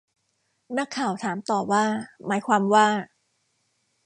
[0.77, 1.85] นักข่าวถามต่อว่า
[2.25, 2.87] หมายความว่า